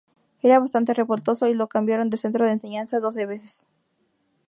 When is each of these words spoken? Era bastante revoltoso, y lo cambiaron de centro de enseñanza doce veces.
Era 0.41 0.57
bastante 0.57 0.95
revoltoso, 0.95 1.45
y 1.45 1.53
lo 1.53 1.67
cambiaron 1.67 2.09
de 2.09 2.17
centro 2.17 2.43
de 2.47 2.53
enseñanza 2.53 2.99
doce 2.99 3.27
veces. 3.27 3.67